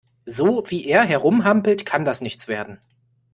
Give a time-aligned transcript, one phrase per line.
[0.25, 2.79] So, wie er herumhampelt, kann das nichts werden.